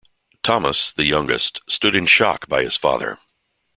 [0.41, 3.19] Thomas, the youngest, stood in shock by his father.